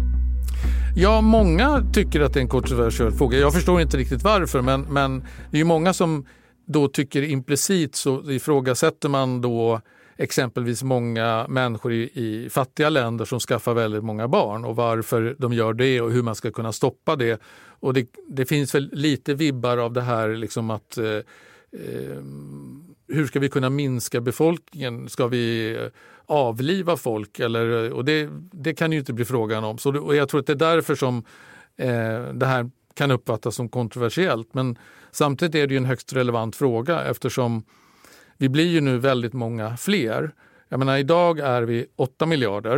Ja, 0.95 1.21
många 1.21 1.83
tycker 1.93 2.21
att 2.21 2.33
det 2.33 2.39
är 2.39 2.41
en 2.41 2.47
kontroversiell 2.47 3.11
fråga. 3.11 3.37
Jag 3.37 3.53
förstår 3.53 3.81
inte 3.81 3.97
riktigt 3.97 4.23
varför, 4.23 4.61
men, 4.61 4.81
men 4.81 5.23
det 5.51 5.59
är 5.59 5.65
många 5.65 5.93
som 5.93 6.25
då 6.67 6.87
tycker 6.87 7.21
implicit 7.21 7.95
så 7.95 8.31
ifrågasätter 8.31 9.09
man 9.09 9.41
då 9.41 9.81
exempelvis 10.17 10.83
många 10.83 11.45
människor 11.49 11.93
i, 11.93 12.01
i, 12.13 12.49
fattiga 12.49 12.89
länder 12.89 13.25
som 13.25 13.39
skaffar 13.39 13.73
väldigt 13.73 14.03
många 14.03 14.27
barn 14.27 14.65
och 14.65 14.75
varför 14.75 15.35
de 15.39 15.53
gör 15.53 15.73
det 15.73 16.01
och 16.01 16.11
hur 16.11 16.23
man 16.23 16.35
ska 16.35 16.51
kunna 16.51 16.71
stoppa 16.71 17.15
det. 17.15 17.41
Och 17.79 17.93
det, 17.93 18.07
det 18.29 18.45
finns 18.45 18.75
väl 18.75 18.89
lite 18.93 19.33
vibbar 19.33 19.77
av 19.77 19.93
det 19.93 20.01
här 20.01 20.29
liksom 20.29 20.69
att 20.69 20.97
eh, 20.97 21.05
eh, 21.05 21.19
Eh, 21.73 22.23
hur 23.11 23.27
ska 23.27 23.39
vi 23.39 23.49
kunna 23.49 23.69
minska 23.69 24.21
befolkningen? 24.21 25.09
Ska 25.09 25.27
vi 25.27 25.75
eh, 25.75 25.87
avliva 26.25 26.97
folk? 26.97 27.39
Eller, 27.39 27.85
eh, 27.85 27.91
och 27.91 28.05
det, 28.05 28.29
det 28.51 28.73
kan 28.73 28.91
ju 28.91 28.99
inte 28.99 29.13
bli 29.13 29.25
frågan 29.25 29.63
om. 29.63 29.77
Så, 29.77 29.99
och 29.99 30.15
jag 30.15 30.29
tror 30.29 30.39
att 30.39 30.47
det 30.47 30.53
är 30.53 30.55
därför 30.55 30.95
som 30.95 31.23
eh, 31.77 32.23
det 32.33 32.45
här 32.45 32.69
kan 32.93 33.11
uppfattas 33.11 33.55
som 33.55 33.69
kontroversiellt. 33.69 34.53
Men 34.53 34.77
samtidigt 35.11 35.55
är 35.55 35.67
det 35.67 35.77
en 35.77 35.85
högst 35.85 36.13
relevant 36.13 36.55
fråga 36.55 37.03
eftersom 37.03 37.63
vi 38.37 38.49
blir 38.49 38.67
ju 38.67 38.81
nu 38.81 38.97
väldigt 38.97 39.33
många 39.33 39.77
fler. 39.77 40.31
Jag 40.69 40.79
menar, 40.79 40.97
idag 40.97 41.39
är 41.39 41.61
vi 41.61 41.85
8 41.95 42.25
miljarder. 42.25 42.75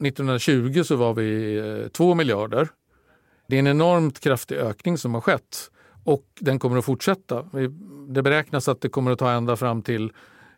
1920 0.00 0.82
så 0.84 0.96
var 0.96 1.14
vi 1.14 1.88
2 1.92 2.14
miljarder. 2.14 2.68
Det 3.48 3.56
är 3.56 3.58
en 3.58 3.66
enormt 3.66 4.20
kraftig 4.20 4.56
ökning 4.56 4.98
som 4.98 5.14
har 5.14 5.20
skett 5.20 5.70
och 6.06 6.24
den 6.40 6.58
kommer 6.58 6.76
att 6.76 6.84
fortsätta. 6.84 7.42
Det 8.08 8.22
beräknas 8.22 8.68
att 8.68 8.80
det 8.80 8.88
kommer 8.88 9.10
att 9.10 9.18
ta 9.18 9.30
ända 9.30 9.56
fram 9.56 9.82
till 9.82 10.12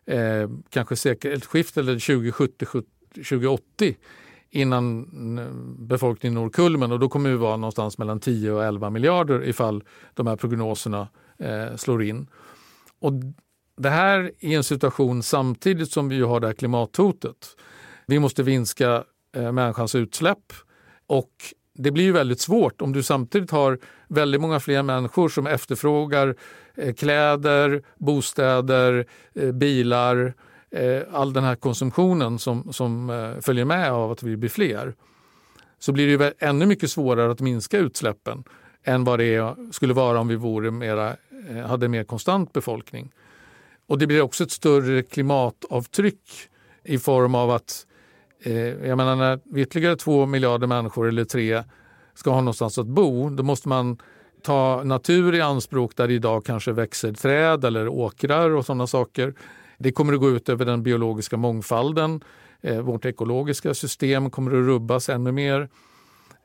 eh, 0.05 0.49
kanske 0.69 0.95
sekelskiftet 0.95 1.77
eller 1.77 1.93
2070, 1.93 2.65
2080 3.15 3.95
innan 4.49 5.37
eh, 5.37 5.45
befolkningen 5.87 6.33
når 6.33 6.49
kulmen 6.49 6.91
och 6.91 6.99
då 6.99 7.09
kommer 7.09 7.29
vi 7.29 7.35
vara 7.35 7.57
någonstans 7.57 7.97
mellan 7.97 8.19
10 8.19 8.51
och 8.51 8.63
11 8.63 8.89
miljarder 8.89 9.43
ifall 9.43 9.83
de 10.13 10.27
här 10.27 10.35
prognoserna 10.35 11.07
eh, 11.37 11.75
slår 11.75 12.03
in. 12.03 12.27
Och 12.99 13.13
det 13.77 13.89
här 13.89 14.31
är 14.39 14.57
en 14.57 14.63
situation 14.63 15.23
samtidigt 15.23 15.91
som 15.91 16.09
vi 16.09 16.21
har 16.21 16.39
det 16.39 16.47
här 16.47 16.53
klimathotet. 16.53 17.47
Vi 18.07 18.19
måste 18.19 18.43
minska 18.43 19.03
eh, 19.35 19.51
människans 19.51 19.95
utsläpp 19.95 20.53
och 21.07 21.31
det 21.73 21.91
blir 21.91 22.03
ju 22.03 22.11
väldigt 22.11 22.41
svårt 22.41 22.81
om 22.81 22.93
du 22.93 23.03
samtidigt 23.03 23.51
har 23.51 23.79
väldigt 24.09 24.41
många 24.41 24.59
fler 24.59 24.83
människor 24.83 25.29
som 25.29 25.47
efterfrågar 25.47 26.35
eh, 26.75 26.93
kläder, 26.93 27.83
bostäder, 27.97 29.05
eh, 29.35 29.51
bilar, 29.51 30.33
eh, 30.71 31.01
all 31.11 31.33
den 31.33 31.43
här 31.43 31.55
konsumtionen 31.55 32.39
som, 32.39 32.73
som 32.73 33.11
följer 33.41 33.65
med 33.65 33.91
av 33.91 34.11
att 34.11 34.23
vi 34.23 34.37
blir 34.37 34.49
fler. 34.49 34.93
Så 35.79 35.91
blir 35.91 36.17
det 36.17 36.25
ju 36.25 36.31
ännu 36.39 36.65
mycket 36.65 36.91
svårare 36.91 37.31
att 37.31 37.39
minska 37.39 37.77
utsläppen 37.77 38.43
än 38.83 39.03
vad 39.03 39.19
det 39.19 39.55
skulle 39.71 39.93
vara 39.93 40.19
om 40.19 40.27
vi 40.27 40.35
vore 40.35 40.71
mera, 40.71 41.15
hade 41.67 41.87
mer 41.87 42.03
konstant 42.03 42.53
befolkning. 42.53 43.11
Och 43.87 43.97
det 43.97 44.07
blir 44.07 44.21
också 44.21 44.43
ett 44.43 44.51
större 44.51 45.03
klimatavtryck 45.03 46.49
i 46.83 46.97
form 46.97 47.35
av 47.35 47.51
att 47.51 47.85
eh, 48.43 48.87
jag 48.87 48.97
menar 48.97 49.15
när 49.15 49.39
ytterligare 49.55 49.95
två 49.95 50.25
miljarder 50.25 50.67
människor 50.67 51.07
eller 51.07 51.25
tre 51.25 51.63
ska 52.19 52.31
ha 52.31 52.41
någonstans 52.41 52.77
att 52.77 52.87
bo, 52.87 53.29
då 53.29 53.43
måste 53.43 53.69
man 53.69 53.97
ta 54.41 54.83
natur 54.83 55.35
i 55.35 55.41
anspråk 55.41 55.95
där 55.95 56.07
det 56.07 56.13
idag 56.13 56.45
kanske 56.45 56.71
växer 56.71 57.13
träd 57.13 57.65
eller 57.65 57.87
åkrar 57.87 58.49
och 58.49 58.65
sådana 58.65 58.87
saker. 58.87 59.33
Det 59.77 59.91
kommer 59.91 60.13
att 60.13 60.19
gå 60.19 60.29
ut 60.29 60.49
över 60.49 60.65
den 60.65 60.83
biologiska 60.83 61.37
mångfalden. 61.37 62.23
Eh, 62.61 62.81
vårt 62.81 63.05
ekologiska 63.05 63.73
system 63.73 64.29
kommer 64.29 64.51
att 64.51 64.65
rubbas 64.65 65.09
ännu 65.09 65.31
mer. 65.31 65.69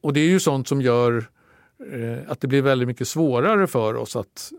Och 0.01 0.13
det 0.13 0.21
är 0.21 0.29
ju 0.29 0.41
sånt 0.41 0.69
som 0.69 0.83
gör 0.83 1.29
eh, 1.93 2.31
att 2.31 2.41
det 2.41 2.47
blir 2.47 2.63
väldigt 2.63 2.89
mycket 2.89 3.09
svårare 3.09 3.67
för 3.67 3.95
oss 3.95 4.17
att 4.17 4.53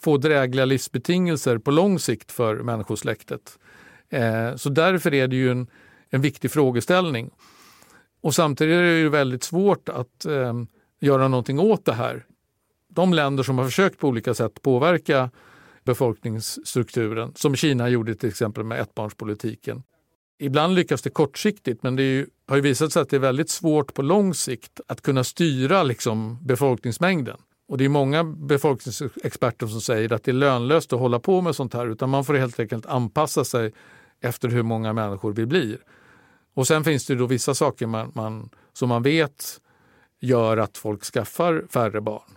få 0.00 0.16
drägliga 0.16 0.64
livsbetingelser 0.64 1.58
på 1.58 1.70
lång 1.70 1.98
sikt 1.98 2.32
för 2.32 2.56
människosläktet. 2.56 3.58
Eh, 4.10 4.56
så 4.56 4.68
därför 4.68 5.14
är 5.14 5.28
det 5.28 5.36
ju 5.36 5.50
en, 5.50 5.66
en 6.10 6.20
viktig 6.20 6.50
frågeställning. 6.50 7.30
Och 8.20 8.34
samtidigt 8.34 8.74
är 8.74 8.82
det 8.82 8.98
ju 8.98 9.08
väldigt 9.08 9.44
svårt 9.44 9.88
att 9.88 10.24
eh, 10.24 10.54
göra 11.00 11.28
någonting 11.28 11.58
åt 11.58 11.84
det 11.84 11.92
här. 11.92 12.26
De 12.88 13.14
länder 13.14 13.42
som 13.42 13.58
har 13.58 13.64
försökt 13.64 13.98
på 13.98 14.08
olika 14.08 14.34
sätt 14.34 14.62
påverka 14.62 15.30
befolkningsstrukturen, 15.84 17.32
som 17.34 17.56
Kina 17.56 17.88
gjorde 17.88 18.14
till 18.14 18.28
exempel 18.28 18.64
med 18.64 18.80
ettbarnspolitiken. 18.80 19.82
Ibland 20.38 20.74
lyckas 20.74 21.02
det 21.02 21.10
kortsiktigt 21.10 21.82
men 21.82 21.96
det 21.96 22.02
ju, 22.02 22.26
har 22.48 22.56
ju 22.56 22.62
visat 22.62 22.92
sig 22.92 23.02
att 23.02 23.10
det 23.10 23.16
är 23.16 23.20
väldigt 23.20 23.50
svårt 23.50 23.94
på 23.94 24.02
lång 24.02 24.34
sikt 24.34 24.80
att 24.86 25.02
kunna 25.02 25.24
styra 25.24 25.82
liksom, 25.82 26.38
befolkningsmängden. 26.42 27.36
Och 27.68 27.78
det 27.78 27.84
är 27.84 27.88
många 27.88 28.24
befolkningsexperter 28.24 29.66
som 29.66 29.80
säger 29.80 30.12
att 30.12 30.24
det 30.24 30.30
är 30.30 30.32
lönlöst 30.32 30.92
att 30.92 30.98
hålla 30.98 31.18
på 31.18 31.40
med 31.40 31.56
sånt 31.56 31.74
här 31.74 31.86
utan 31.86 32.10
man 32.10 32.24
får 32.24 32.34
helt 32.34 32.60
enkelt 32.60 32.86
anpassa 32.86 33.44
sig 33.44 33.72
efter 34.20 34.48
hur 34.48 34.62
många 34.62 34.92
människor 34.92 35.32
vi 35.32 35.46
blir. 35.46 35.78
Och 36.58 36.66
sen 36.66 36.84
finns 36.84 37.06
det 37.06 37.14
då 37.14 37.26
vissa 37.26 37.54
saker 37.54 37.86
man, 37.86 38.12
man, 38.14 38.50
som 38.72 38.88
man 38.88 39.02
vet 39.02 39.60
gör 40.20 40.56
att 40.56 40.78
folk 40.78 41.04
skaffar 41.04 41.64
färre 41.70 42.00
barn. 42.00 42.30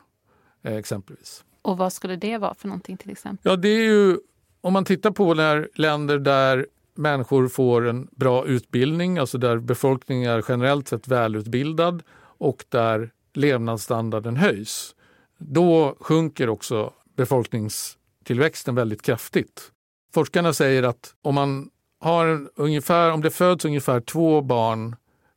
Eh, 0.64 0.76
exempelvis. 0.76 1.44
Och 1.62 1.78
vad 1.78 1.94
skulle 1.94 2.16
det 2.16 2.38
vara 2.38 2.54
för 2.54 2.68
någonting 2.68 2.98
till 2.98 3.12
exempel? 3.12 3.52
Ja, 3.52 3.56
det 3.56 3.68
är 3.68 3.84
ju 3.84 4.18
om 4.62 4.74
man 4.74 4.86
tittar 4.86 5.12
på 5.12 5.34
när 5.34 5.70
länder 5.76 6.20
där 6.20 6.68
människor 6.96 7.48
får 7.48 7.88
en 7.88 8.08
bra 8.12 8.46
utbildning, 8.46 9.18
alltså 9.18 9.38
där 9.38 9.58
befolkningen 9.58 10.32
är 10.32 10.46
generellt 10.50 10.88
sett 10.88 11.08
välutbildad 11.08 12.04
och 12.22 12.66
där 12.70 13.12
levnadsstandarden 13.34 14.36
höjs 14.36 14.96
då 15.38 15.96
sjunker 16.00 16.50
också 16.50 16.94
befolkningstillväxten 17.16 18.76
väldigt 18.76 19.02
kraftigt. 19.02 19.72
Forskarna 20.14 20.54
säger 20.54 20.84
att 20.84 21.16
om, 21.22 21.36
man 21.36 21.70
har 22.02 22.50
ungefär, 22.56 23.12
om 23.12 23.22
det 23.22 23.30
föds 23.30 23.66
ungefär 23.66 24.00
två 24.00 24.42
barn 24.42 24.96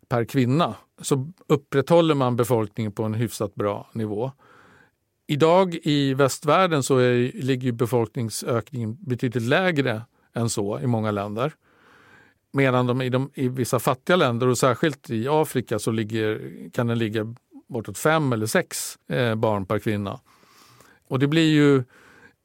per 0.08 0.24
kvinna 0.24 0.74
så 1.00 1.32
upprätthåller 1.46 2.14
man 2.14 2.36
befolkningen 2.36 2.92
på 2.92 3.02
en 3.02 3.14
hyfsat 3.14 3.54
bra 3.54 3.90
nivå. 3.92 4.32
Idag 5.26 5.74
i 5.82 6.14
västvärlden 6.14 6.82
så 6.82 6.98
är, 6.98 7.42
ligger 7.42 7.72
befolkningsökningen 7.72 8.96
betydligt 9.00 9.42
lägre 9.42 10.02
än 10.34 10.50
så 10.50 10.80
i 10.80 10.86
många 10.86 11.10
länder. 11.10 11.52
Medan 12.52 12.86
de 12.86 13.02
i, 13.02 13.08
de, 13.08 13.30
i 13.34 13.48
vissa 13.48 13.78
fattiga 13.78 14.16
länder 14.16 14.46
och 14.46 14.58
särskilt 14.58 15.10
i 15.10 15.28
Afrika 15.28 15.78
så 15.78 15.90
ligger, 15.90 16.40
kan 16.72 16.86
den 16.86 16.98
ligga 16.98 17.34
bortåt 17.68 17.98
fem 17.98 18.32
eller 18.32 18.46
sex 18.46 18.98
eh, 19.08 19.34
barn 19.34 19.66
per 19.66 19.78
kvinna. 19.78 20.20
Och 21.08 21.18
det 21.18 21.26
blir 21.26 21.52
ju 21.52 21.84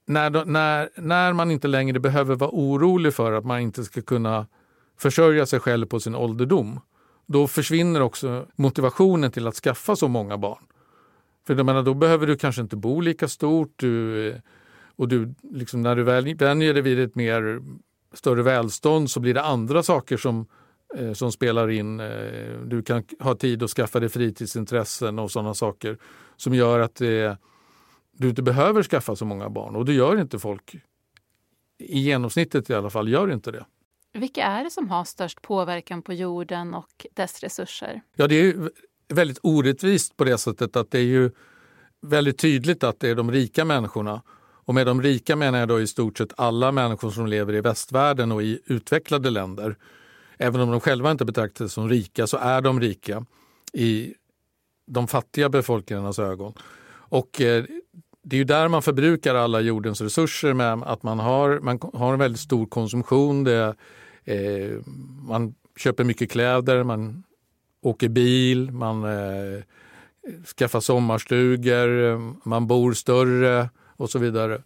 när, 0.10 0.46
när, 0.46 0.90
när 0.96 1.34
man 1.34 1.52
inte 1.52 1.68
längre 1.68 2.00
behöver 2.00 2.36
vara 2.36 2.50
orolig 2.54 3.14
för 3.14 3.32
att 3.32 3.46
man 3.46 3.60
inte 3.60 3.84
ska 3.84 4.02
kunna 4.02 4.48
försörja 4.98 5.46
sig 5.46 5.60
själv 5.60 5.86
på 5.86 6.00
sin 6.00 6.16
ålderdom, 6.16 6.80
då 7.26 7.48
försvinner 7.48 8.02
också 8.02 8.46
motivationen 8.56 9.32
till 9.32 9.48
att 9.48 9.56
skaffa 9.56 9.96
så 9.96 10.08
många 10.08 10.38
barn. 10.38 10.64
För 11.48 11.56
jag 11.56 11.66
menar, 11.66 11.84
då 11.84 11.94
behöver 11.94 12.28
du 12.28 12.38
kanske 12.38 12.62
inte 12.62 12.76
bo 12.76 13.02
lika 13.02 13.28
stort 13.28 13.74
du, 13.76 14.36
och 14.96 15.08
du, 15.08 15.34
liksom, 15.52 15.82
när 15.82 15.96
du 15.96 16.04
väl 16.04 16.36
vänjer 16.36 16.74
dig 16.74 16.84
vid 16.84 17.00
ett 17.00 17.16
mer 17.16 17.62
större 18.14 18.44
välstånd 18.44 19.10
så 19.10 19.20
blir 19.20 19.34
det 19.34 19.44
andra 19.44 19.84
saker 19.84 20.18
som 20.18 20.48
Eh, 20.98 21.14
som 21.14 21.32
spelar 21.32 21.70
in. 21.70 22.00
Eh, 22.00 22.60
du 22.66 22.82
kan 22.82 23.04
ha 23.20 23.36
tid 23.36 23.64
att 23.64 23.70
skaffa 23.70 24.00
dig 24.00 24.10
fritidsintressen 24.10 25.20
och 25.20 25.32
sådana 25.32 25.54
saker 25.54 25.98
som 26.38 26.54
gör 26.54 26.80
att 26.80 26.96
det, 26.96 27.38
du 28.20 28.30
inte 28.30 28.42
behöver 28.42 28.84
skaffa 28.84 29.16
så 29.16 29.26
många 29.26 29.50
barn 29.50 29.76
och 29.76 29.86
det 29.86 29.94
gör 29.94 30.22
inte 30.22 30.40
folk. 30.40 30.76
I 31.78 32.00
genomsnittet 32.00 32.70
i 32.70 32.74
alla 32.74 32.90
fall 32.90 33.10
gör 33.10 33.32
inte 33.32 33.52
det. 33.52 33.66
Vilka 34.14 34.44
är 34.44 34.64
det 34.64 34.70
som 34.70 34.90
har 34.90 35.04
störst 35.04 35.42
påverkan 35.42 36.02
på 36.02 36.14
jorden 36.14 36.74
och 36.74 37.06
dess 37.14 37.40
resurser? 37.40 38.02
Ja, 38.16 38.28
det 38.28 38.36
är 38.36 38.70
väldigt 39.08 39.40
orättvist 39.44 40.18
på 40.18 40.24
det 40.24 40.38
sättet 40.38 40.76
att 40.76 40.92
det 40.92 41.00
är 41.00 41.04
ju 41.04 41.32
väldigt 42.02 42.38
tydligt 42.38 42.84
att 42.84 43.00
det 43.00 43.10
är 43.10 43.16
de 43.16 43.32
rika 43.32 43.66
människorna. 43.66 44.22
Och 44.66 44.74
med 44.74 44.88
de 44.88 45.02
rika 45.02 45.36
menar 45.36 45.60
jag 45.60 45.68
då 45.68 45.82
i 45.82 45.88
stort 45.88 46.18
sett 46.18 46.34
alla 46.38 46.72
människor 46.72 47.12
som 47.12 47.28
lever 47.28 47.54
i 47.54 47.62
västvärlden 47.62 48.32
och 48.32 48.44
i 48.44 48.60
utvecklade 48.66 49.30
länder 49.30 49.76
även 50.40 50.62
om 50.62 50.72
de 50.72 50.80
själva 50.80 51.12
inte 51.12 51.26
betraktar 51.26 51.66
sig 51.66 51.70
som 51.70 51.90
rika 51.90 52.28
så 52.28 52.38
är 52.38 52.62
de 52.62 52.80
rika 52.80 53.26
i 53.74 54.14
de 54.88 55.08
fattiga 55.08 55.50
befolkningarnas 55.50 56.20
ögon. 56.20 56.54
Och 56.92 57.42
eh, 57.42 57.66
det 58.24 58.36
är 58.36 58.38
ju 58.38 58.44
där 58.44 58.68
man 58.68 58.82
förbrukar 58.82 59.36
alla 59.36 59.62
jordens 59.62 60.02
resurser 60.02 60.54
med 60.54 60.74
att 60.74 61.04
man 61.04 61.20
har, 61.20 61.60
man 61.60 61.80
har 61.94 62.14
en 62.14 62.20
väldigt 62.20 62.42
stor 62.42 62.66
konsumtion. 62.66 63.44
Det, 63.44 63.76
eh, 64.24 64.72
man 65.28 65.56
köper 65.78 66.04
mycket 66.04 66.32
kläder, 66.32 66.84
man 66.84 67.24
åker 67.82 68.10
bil, 68.10 68.72
man 68.72 69.04
eh, 69.04 69.64
skaffar 70.58 70.80
sommarstugor, 70.80 72.18
man 72.48 72.68
bor 72.68 72.94
större 72.94 73.70
och 73.98 74.10
så 74.10 74.20
vidare. 74.20 74.62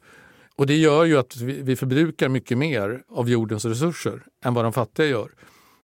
Och 0.55 0.67
det 0.67 0.75
gör 0.75 1.05
ju 1.05 1.17
att 1.17 1.37
vi, 1.37 1.75
förbrukar 1.75 2.29
mycket 2.29 2.57
mer 2.57 3.03
av 3.09 3.29
jordens 3.29 3.65
resurser 3.65 4.23
än 4.45 4.53
vad 4.53 4.65
de 4.65 4.73
fattiga 4.73 5.07
gör. 5.07 5.29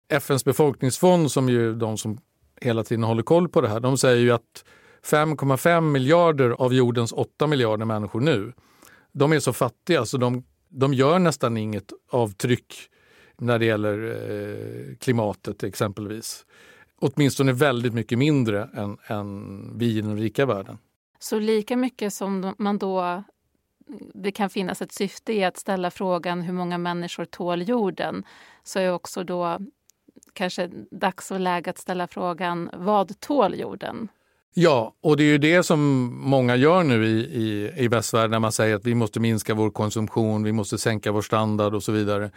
FNs 0.09 0.45
befolkningsfond, 0.45 1.31
som 1.31 1.49
ju 1.49 1.75
de 1.75 1.99
som 1.99 2.19
hela 2.61 2.85
tiden 2.85 3.05
håller 3.05 3.23
koll 3.23 3.49
på 3.49 3.61
det 3.61 3.69
här, 3.69 3.81
de 3.81 3.99
säger 3.99 4.17
ju 4.17 4.31
att 4.31 4.65
5,5 5.05 5.81
miljarder 5.81 6.51
av 6.51 6.75
jordens 6.75 7.13
8 7.13 7.47
miljarder 7.47 7.85
människor 7.85 8.21
nu, 8.21 8.53
de 9.13 9.33
är 9.33 9.41
så 9.41 9.53
fattiga 9.53 10.05
så 10.05 10.19
de, 10.19 10.45
de 10.69 10.95
gör 10.95 11.19
nästan 11.19 11.57
inget 11.57 11.93
avtryck 12.11 12.75
när 13.37 13.59
det 13.59 13.65
gäller 13.65 14.05
eh, 14.05 14.97
klimatet 14.97 15.63
exempelvis. 15.63 16.47
Åtminstone 17.01 17.53
väldigt 17.53 17.95
mycket 17.95 18.19
mindre 18.19 18.69
än, 18.75 18.99
än 19.07 19.79
vi 19.79 19.99
i 19.99 20.01
den 20.01 20.19
rika 20.19 20.47
världen. 20.47 20.79
Så 21.19 21.39
lika 21.39 21.77
mycket 21.77 22.13
som 22.13 22.55
man 22.59 22.79
då 22.79 23.23
det 24.15 24.33
kan 24.33 24.51
finnas 24.51 24.83
ett 24.83 24.93
syfte 24.93 25.33
i 25.33 25.45
att 25.45 25.57
ställa 25.57 25.91
frågan 25.91 26.43
hur 26.43 26.53
många 26.53 26.79
människor 26.79 27.25
tål 27.25 27.69
jorden 27.69 28.25
så 28.63 28.79
är 28.79 28.93
också 28.93 29.25
då 29.25 29.59
kanske 30.33 30.71
dags 30.91 31.31
och 31.31 31.41
läge 31.41 31.71
att 31.71 31.79
ställa 31.79 32.07
frågan 32.07 32.71
vad 32.73 33.21
tål 33.21 33.59
jorden? 33.59 34.09
Ja, 34.55 34.95
och 35.01 35.17
det 35.17 35.23
är 35.23 35.27
ju 35.27 35.39
det 35.39 35.63
som 35.63 35.81
många 36.21 36.57
gör 36.57 36.85
nu 36.85 37.07
i, 37.07 37.21
i, 37.21 37.73
i 37.85 37.89
västvärlden 37.89 38.31
när 38.31 38.39
man 38.39 38.53
säger 38.53 38.77
att 38.77 38.87
vi 38.87 38.95
måste 38.95 39.21
minska 39.21 39.55
vår 39.55 39.71
konsumtion, 39.71 40.43
vi 40.43 40.53
måste 40.53 40.79
sänka 40.79 41.13
vår 41.13 41.23
standard 41.23 41.75
och 41.75 41.83
så 41.83 41.93
vidare. 41.93 42.31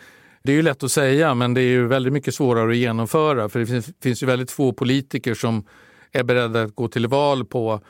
Det 0.43 0.51
är 0.51 0.55
ju 0.55 0.61
lätt 0.61 0.83
att 0.83 0.91
säga 0.91 1.35
men 1.35 1.53
det 1.53 1.61
är 1.61 1.69
ju 1.69 1.87
väldigt 1.87 2.13
mycket 2.13 2.35
svårare 2.35 2.71
att 2.71 2.77
genomföra 2.77 3.49
för 3.49 3.59
det 3.59 3.65
finns, 3.65 3.89
finns 4.01 4.23
ju 4.23 4.27
väldigt 4.27 4.51
få 4.51 4.73
politiker 4.73 5.33
som 5.33 5.63
är 6.11 6.23
beredda 6.23 6.61
att 6.61 6.75
gå 6.75 6.87
till 6.87 7.07
val 7.07 7.45
på 7.45 7.81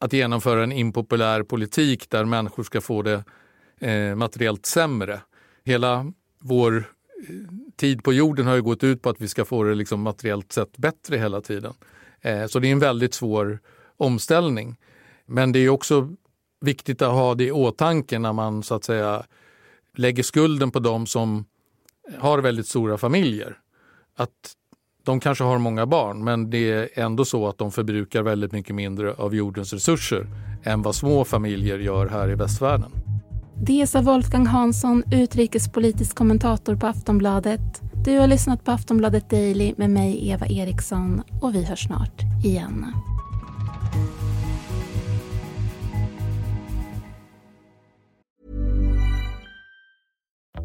att 0.00 0.12
genomföra 0.12 0.62
en 0.62 0.72
impopulär 0.72 1.42
politik 1.42 2.10
där 2.10 2.24
människor 2.24 2.62
ska 2.62 2.80
få 2.80 3.02
det 3.02 3.24
eh, 3.80 4.14
materiellt 4.14 4.66
sämre. 4.66 5.20
Hela 5.64 6.12
vår 6.40 6.76
eh, 6.76 6.84
tid 7.76 8.04
på 8.04 8.12
jorden 8.12 8.46
har 8.46 8.54
ju 8.54 8.62
gått 8.62 8.84
ut 8.84 9.02
på 9.02 9.10
att 9.10 9.20
vi 9.20 9.28
ska 9.28 9.44
få 9.44 9.62
det 9.62 9.74
liksom 9.74 10.00
materiellt 10.00 10.52
sett 10.52 10.76
bättre 10.76 11.16
hela 11.16 11.40
tiden. 11.40 11.74
Eh, 12.22 12.46
så 12.46 12.58
det 12.58 12.68
är 12.68 12.72
en 12.72 12.78
väldigt 12.78 13.14
svår 13.14 13.58
omställning. 13.96 14.76
Men 15.26 15.52
det 15.52 15.58
är 15.58 15.68
också 15.68 16.08
viktigt 16.60 17.02
att 17.02 17.12
ha 17.12 17.34
det 17.34 17.44
i 17.44 17.52
åtanke 17.52 18.18
när 18.18 18.32
man 18.32 18.62
så 18.62 18.74
att 18.74 18.84
säga 18.84 19.22
lägger 19.96 20.22
skulden 20.22 20.70
på 20.70 20.78
dem 20.78 21.06
som 21.06 21.44
har 22.18 22.38
väldigt 22.38 22.66
stora 22.66 22.98
familjer. 22.98 23.58
Att 24.16 24.54
de 25.04 25.20
kanske 25.20 25.44
har 25.44 25.58
många 25.58 25.86
barn 25.86 26.24
men 26.24 26.50
det 26.50 26.70
är 26.72 26.88
ändå 26.94 27.24
så 27.24 27.48
att 27.48 27.58
de 27.58 27.72
förbrukar 27.72 28.22
väldigt 28.22 28.52
mycket 28.52 28.74
mindre 28.74 29.12
av 29.12 29.34
jordens 29.34 29.72
resurser 29.72 30.26
än 30.64 30.82
vad 30.82 30.94
små 30.94 31.24
familjer 31.24 31.78
gör 31.78 32.06
här 32.08 32.30
i 32.30 32.34
västvärlden. 32.34 33.07
Det 33.60 33.86
sa 33.86 34.00
Wolfgang 34.00 34.46
Hansson, 34.46 35.02
utrikespolitisk 35.12 36.16
kommentator 36.16 36.76
på 36.76 36.86
Aftonbladet. 36.86 37.82
Du 38.04 38.18
har 38.18 38.26
lyssnat 38.26 38.64
på 38.64 38.70
Aftonbladet 38.70 39.30
Daily 39.30 39.74
med 39.76 39.90
mig, 39.90 40.30
Eva 40.30 40.46
Eriksson, 40.46 41.22
och 41.42 41.54
vi 41.54 41.64
hörs 41.64 41.86
snart 41.86 42.22
igen. 42.44 42.86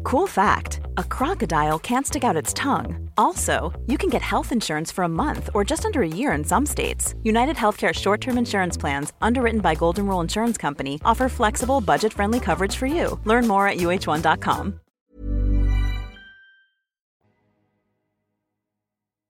Cool 0.04 0.28
fact 0.28 0.80
a 0.96 1.02
crocodile 1.10 1.78
can't 1.78 2.04
stick 2.04 2.24
out 2.24 2.36
its 2.36 2.54
tongue. 2.54 3.03
Also, 3.16 3.72
you 3.86 3.96
can 3.98 4.10
get 4.10 4.22
health 4.22 4.52
insurance 4.52 4.92
for 4.94 5.04
a 5.04 5.08
month 5.08 5.48
or 5.54 5.64
just 5.64 5.84
under 5.84 6.02
a 6.02 6.08
year 6.08 6.32
in 6.38 6.44
some 6.44 6.66
states. 6.66 7.14
United 7.22 7.56
Healthcare 7.56 7.92
short 7.92 8.20
term 8.20 8.38
insurance 8.38 8.80
plans, 8.80 9.12
underwritten 9.20 9.60
by 9.60 9.74
Golden 9.74 10.06
Rule 10.06 10.20
Insurance 10.24 10.60
Company, 10.60 11.00
offer 11.04 11.28
flexible, 11.28 11.80
budget 11.80 12.12
friendly 12.12 12.40
coverage 12.40 12.76
for 12.76 12.86
you. 12.86 13.18
Learn 13.24 13.46
more 13.46 13.68
at 13.68 13.78
uh1.com. 13.78 14.80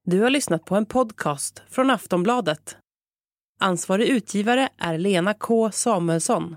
Du 0.06 0.20
har 0.22 0.30
lyssnat 0.30 0.64
på 0.64 0.76
en 0.76 0.86
podcast 0.86 1.62
från 1.70 1.90
Aftonbladet. 1.90 2.76
Ansvarig 3.60 4.08
utgivare 4.08 4.68
är 4.78 4.98
Lena 4.98 5.34
K 5.34 5.70
Samuelsson. 5.72 6.56